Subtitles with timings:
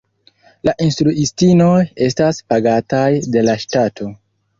[0.67, 1.73] La instruistinoj
[2.05, 3.03] estas pagataj
[3.37, 4.09] de la ŝtato.